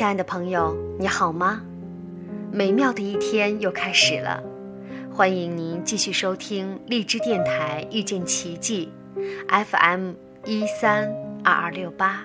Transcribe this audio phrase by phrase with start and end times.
[0.00, 1.60] 亲爱的朋友，你好吗？
[2.50, 4.42] 美妙的一天又开始了，
[5.12, 8.90] 欢迎您继续收听荔枝电台遇见奇迹
[9.50, 10.12] ，FM
[10.46, 11.06] 一三
[11.44, 12.24] 二二六八。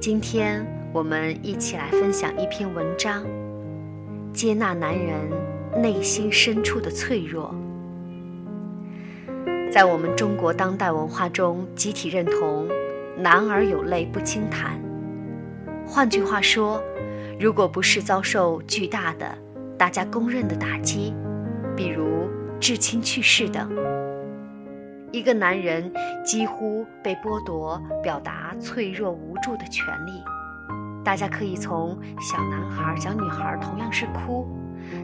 [0.00, 3.24] 今天我们一起来分享一篇文章，
[4.32, 5.30] 接纳男人
[5.80, 7.54] 内心深处的脆弱。
[9.70, 12.66] 在我们中国当代文化中，集体认同
[13.16, 14.76] “男儿有泪不轻弹”。
[15.86, 16.82] 换句话说，
[17.38, 19.26] 如果不是遭受巨大的、
[19.78, 21.14] 大家公认的打击，
[21.76, 23.70] 比如至亲去世等，
[25.12, 25.92] 一个男人
[26.24, 30.12] 几乎被剥夺表达脆弱无助的权利。
[31.04, 34.48] 大家可以从小男孩、小女孩同样是哭，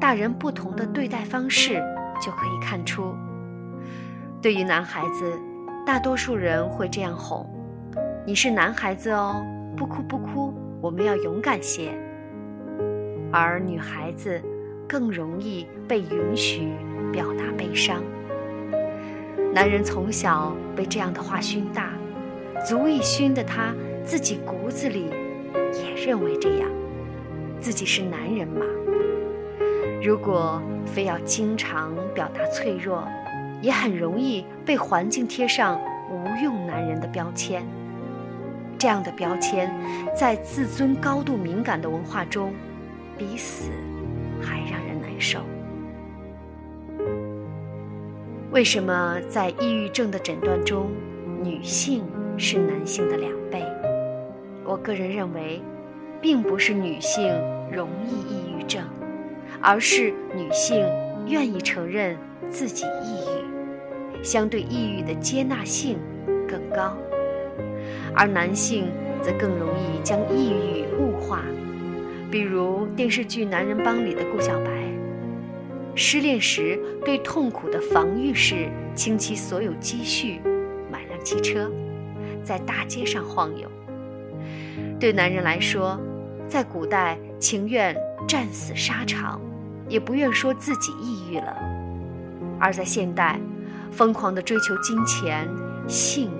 [0.00, 1.74] 大人不同的对待方式
[2.20, 3.14] 就可以看出。
[4.42, 5.32] 对于男孩子，
[5.86, 7.48] 大多数人会这样哄
[8.26, 9.40] ：“你是男孩子哦，
[9.76, 10.52] 不哭不哭。”
[10.84, 11.92] 我们要勇敢些，
[13.32, 14.38] 而女孩子
[14.86, 16.68] 更容易被允许
[17.10, 18.02] 表达悲伤。
[19.50, 21.88] 男人从小被这样的话熏大，
[22.66, 25.06] 足以熏得他自己骨子里
[25.72, 26.68] 也认为这样，
[27.62, 28.66] 自己是男人嘛。
[30.02, 33.08] 如果非要经常表达脆弱，
[33.62, 37.64] 也很容易被环境贴上无用男人的标签。
[38.84, 39.74] 这样的标签，
[40.14, 42.52] 在自尊高度敏感的文化中，
[43.16, 43.70] 比死
[44.42, 45.40] 还让人难受。
[48.50, 50.90] 为什么在抑郁症的诊断中，
[51.42, 52.04] 女性
[52.36, 53.64] 是男性的两倍？
[54.66, 55.62] 我个人认为，
[56.20, 57.34] 并不是女性
[57.72, 58.84] 容易抑郁症，
[59.62, 60.86] 而是女性
[61.26, 62.18] 愿意承认
[62.50, 65.98] 自己抑郁，相对抑郁的接纳性
[66.46, 66.94] 更高。
[68.14, 68.86] 而男性
[69.22, 71.42] 则更容易将抑郁物化，
[72.30, 74.70] 比如电视剧《男人帮》里的顾小白，
[75.94, 80.40] 失恋时对痛苦的防御是倾其所有积蓄
[80.90, 81.70] 买辆汽车，
[82.42, 83.68] 在大街上晃悠。
[85.00, 85.98] 对男人来说，
[86.48, 87.96] 在古代情愿
[88.28, 89.40] 战死沙场，
[89.88, 91.56] 也不愿说自己抑郁了；
[92.60, 93.40] 而在现代，
[93.90, 95.48] 疯狂地追求金钱、
[95.88, 96.30] 性。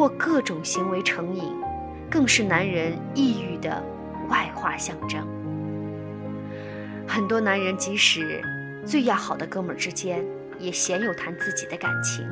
[0.00, 1.54] 或各种行为成瘾，
[2.10, 3.84] 更是男人抑郁的
[4.30, 5.22] 外化象征。
[7.06, 8.42] 很多男人即使
[8.82, 10.24] 最要好的哥们儿之间，
[10.58, 12.26] 也鲜有谈自己的感情，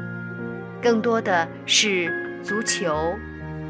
[0.81, 2.97] 更多的是足球、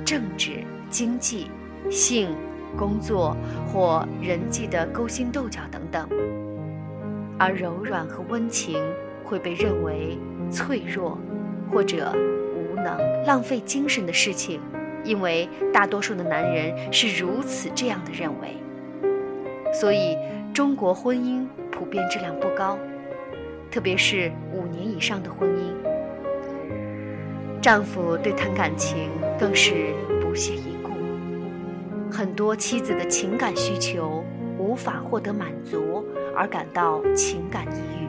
[0.04, 1.50] 政治、经济、
[1.90, 2.30] 性、
[2.76, 3.36] 工作
[3.66, 6.08] 或人际的勾心斗角等等。
[7.36, 8.80] 而柔软和温情
[9.24, 10.16] 会被认为
[10.52, 11.18] 脆弱，
[11.68, 12.16] 或者。
[12.78, 14.60] 能浪费精神的事情，
[15.04, 18.56] 因为大多数的男人是如此这样的认为，
[19.72, 20.16] 所以
[20.54, 22.78] 中国婚姻普遍质量不高，
[23.70, 25.72] 特别是五年以上的婚姻，
[27.60, 30.90] 丈夫对谈感情更是不屑一顾，
[32.10, 34.24] 很多妻子的情感需求
[34.58, 38.07] 无法获得满足而感到情感抑郁。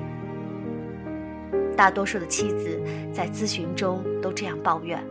[1.79, 2.77] 大多数的妻子
[3.13, 5.01] 在咨询中都这样抱怨：“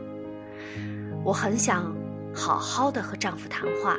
[1.25, 1.97] 我很想
[2.35, 3.97] 好好的和丈夫谈话，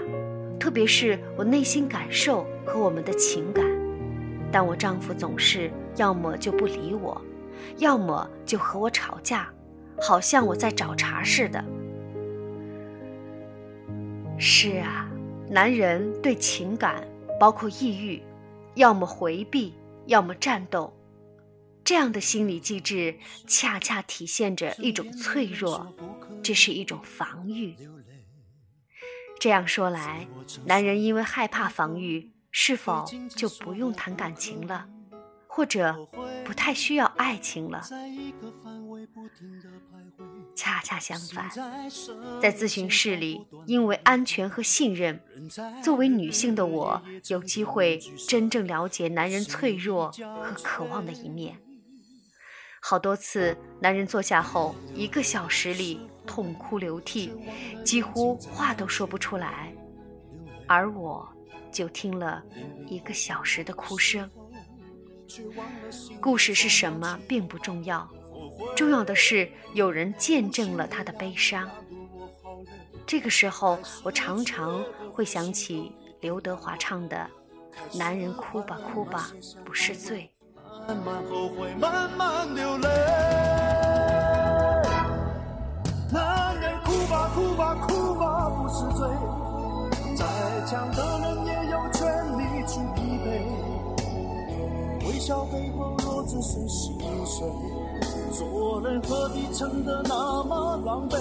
[0.59, 3.66] 特别是我内心感受和我们的情感，
[4.52, 7.19] 但我丈夫总是要么就不理我，
[7.78, 9.50] 要么就和我吵架，
[10.00, 11.66] 好像我在找茬似的。”
[14.38, 15.09] 是啊，
[15.50, 17.03] 男人对情感，
[17.40, 18.22] 包括抑郁，
[18.75, 19.74] 要么回避，
[20.06, 20.94] 要么战斗。
[21.90, 23.18] 这样的心理机制
[23.48, 25.92] 恰恰体现着一种脆弱，
[26.44, 27.76] 这是一种防御。
[29.40, 30.28] 这样说来，
[30.66, 33.06] 男人因为害怕防御，是否
[33.36, 34.88] 就不用谈感情了，
[35.47, 36.08] 或者
[36.46, 37.84] 不太需要爱情了？
[40.56, 41.50] 恰恰相反，
[42.40, 45.20] 在咨询室里，因为安全和信任，
[45.84, 47.97] 作为女性的我有机会
[48.28, 51.59] 真正了解男人脆弱和渴望的一面。
[52.81, 57.31] 好多次，男人坐下后，一个小时里痛哭流涕，
[57.84, 59.73] 几乎话都说不出来，
[60.67, 61.28] 而我
[61.72, 62.43] 就听了
[62.87, 64.29] 一个小时的哭声。
[66.20, 68.09] 故事是什么并不重要，
[68.76, 71.70] 重要的是有人见证了他的悲伤。
[73.05, 75.91] 这个时候，我常常会想起
[76.22, 77.29] 刘德华唱的
[77.93, 79.32] ：“男人哭吧哭吧，
[79.64, 80.32] 不是罪。”
[80.90, 82.90] 慢慢后悔，慢慢流泪。
[86.12, 89.08] 男人哭吧哭吧哭吧不是罪，
[90.18, 90.26] 再
[90.66, 92.02] 强的人也有权
[92.40, 93.28] 利去疲惫。
[95.08, 97.47] 微笑背后若只是心碎，
[98.32, 101.20] 做人何必撑得那么狼狈？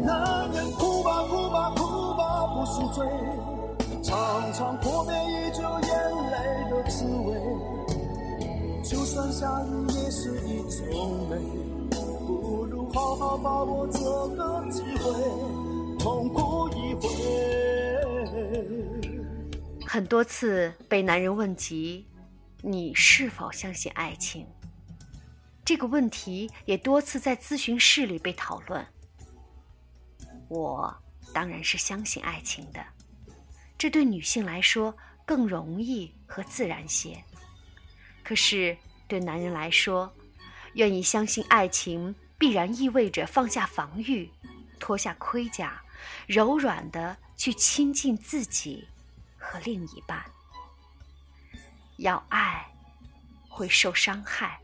[0.00, 3.04] 男人哭吧哭吧哭吧不是罪，
[4.04, 4.14] 尝
[4.52, 5.90] 尝破灭已久眼
[6.30, 7.43] 泪的滋味。
[8.94, 11.36] 就算下雨也是一种美，
[11.90, 13.98] 不如好好把握这
[14.36, 17.08] 个机会，痛哭一回。
[19.84, 22.06] 很多次被男人问及，
[22.62, 24.46] 你是否相信爱情？
[25.64, 28.86] 这个问题也多次在咨询室里被讨论。
[30.46, 30.96] 我
[31.32, 32.80] 当然是相信爱情的，
[33.76, 37.20] 这对女性来说更容易和自然些。
[38.24, 38.76] 可是
[39.06, 40.12] 对男人来说，
[40.72, 44.28] 愿意相信爱情，必然意味着放下防御，
[44.80, 45.80] 脱下盔甲，
[46.26, 48.88] 柔软的去亲近自己
[49.36, 50.24] 和另一半。
[51.98, 52.66] 要爱，
[53.48, 54.58] 会受伤害。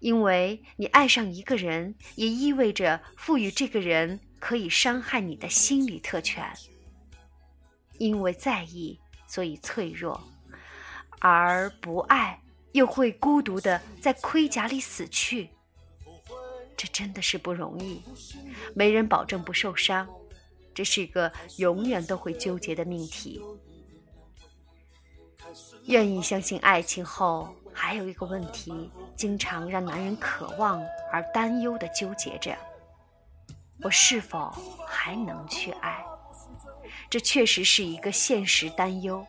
[0.00, 6.52] 因为你爱上一个人，也意味着赋予这个人可以伤害你的心理特权。
[7.98, 10.20] 因为在意，所以脆弱；
[11.20, 12.38] 而不爱，
[12.76, 15.48] 又会孤独的在盔甲里死去。
[16.76, 18.02] 这真的是不容易，
[18.74, 20.06] 没人保证不受伤。
[20.74, 23.42] 这是一个永远都会纠结的命题。
[25.86, 27.48] 愿意相信爱情后。
[27.78, 30.82] 还有一个问题，经常让男人渴望
[31.12, 32.56] 而担忧的纠结着：
[33.82, 34.50] 我是否
[34.86, 36.02] 还能去爱？
[37.10, 39.26] 这确实是一个现实担忧。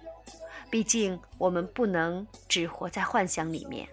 [0.69, 3.88] 毕竟我们不能只活在幻想里面，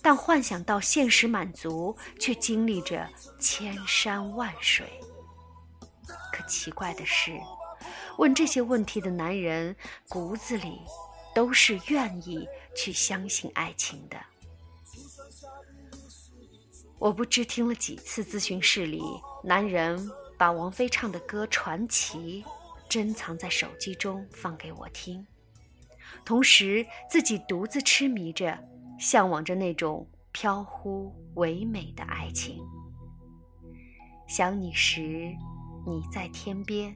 [0.00, 3.08] 但幻想到现实满足，却经历着
[3.38, 4.86] 千山万水。
[6.32, 7.38] 可奇怪的是，
[8.18, 9.74] 问这些问题的男人
[10.08, 10.80] 骨子里
[11.34, 12.48] 都是愿意。
[12.72, 14.16] 去相信爱情的，
[17.00, 19.02] 我不知听了几次咨询室里，
[19.42, 20.08] 男人
[20.38, 22.44] 把王菲唱的歌《传奇》
[22.88, 25.26] 珍藏在手机中放给我听，
[26.24, 28.58] 同时自己独自痴迷着，
[28.98, 32.58] 向往着那种飘忽唯美的爱情。
[34.26, 35.34] 想你时，
[35.86, 36.92] 你在天边；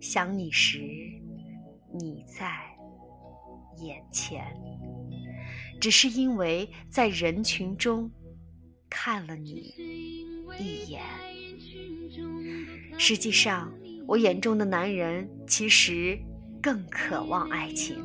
[0.00, 0.80] 想你时，
[1.92, 2.66] 你在。
[3.80, 4.44] 眼前，
[5.80, 8.10] 只是因为在人群中
[8.90, 9.72] 看了你
[10.58, 11.00] 一眼。
[12.98, 13.72] 实际上，
[14.04, 16.18] 我眼中的男人其实
[16.62, 18.02] 更渴望爱情，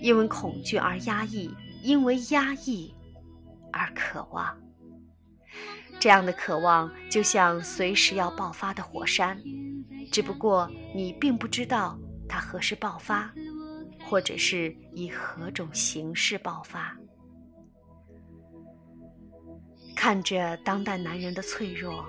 [0.00, 1.50] 因为恐惧而压抑，
[1.82, 2.94] 因为压抑
[3.72, 4.56] 而渴望。
[5.98, 9.40] 这样的渴望就像随时要爆发的火山，
[10.12, 11.98] 只不过你并不知道
[12.28, 13.32] 它何时爆发。
[14.08, 16.96] 或者是以何种形式爆发？
[19.96, 22.06] 看着当代男人的脆弱，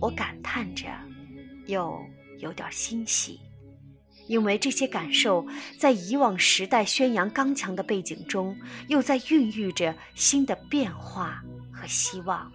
[0.00, 0.88] 我感叹着，
[1.66, 2.04] 又
[2.40, 3.38] 有点欣喜，
[4.26, 5.46] 因为这些感受
[5.78, 8.56] 在以往时代宣扬刚强的背景中，
[8.88, 12.50] 又在孕育着新的变化和希望。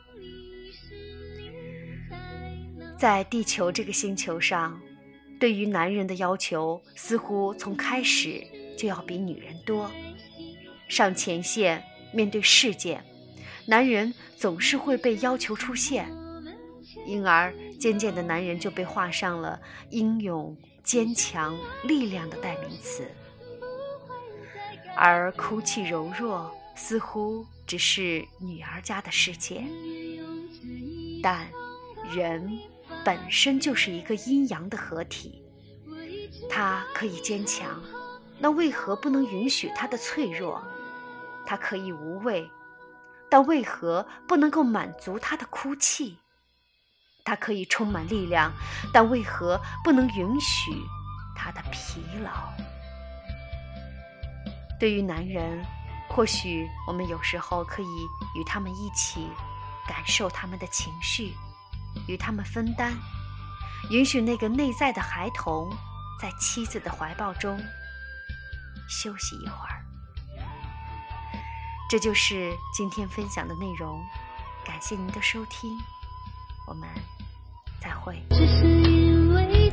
[2.97, 4.79] 在地球这个星球上。
[5.39, 8.41] 对于男人的要求，似乎从开始
[8.75, 9.87] 就要比女人多。
[10.87, 13.05] 上前线面对事件，
[13.67, 16.09] 男人总是会被要求出现，
[17.05, 20.57] 因而渐渐的，男人就被画上了英勇、
[20.87, 21.53] 坚强、
[21.83, 23.05] 力量的代名词。
[24.95, 29.63] 而哭泣柔弱，似乎只是女儿家的世界。
[31.21, 31.45] 但
[32.15, 32.57] 人。
[33.03, 35.41] 本身就是一个阴阳的合体，
[36.49, 37.81] 它可以坚强，
[38.37, 40.61] 那为何不能允许它的脆弱？
[41.45, 42.49] 它可以无畏，
[43.29, 46.17] 但为何不能够满足它的哭泣？
[47.27, 48.49] 它可以充满力量，
[48.93, 50.71] 但为何不能允许
[51.35, 52.31] 它的疲劳？
[54.79, 55.61] 对于男人，
[56.07, 59.27] 或许我们有时候可以与他们一起
[59.85, 61.35] 感受他们的情绪。
[62.07, 62.93] 与他们分担，
[63.89, 65.75] 允许那个内在的孩童
[66.21, 67.59] 在妻子的怀抱中
[68.87, 69.83] 休息一会儿。
[71.89, 73.99] 这就是今天分享的内容，
[74.63, 75.75] 感谢您的收听，
[76.67, 76.87] 我们
[77.79, 78.15] 再会。
[78.29, 79.71] 只是因为